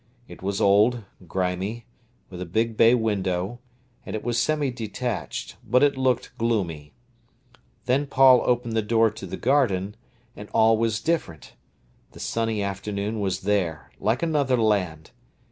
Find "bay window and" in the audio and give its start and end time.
2.75-4.15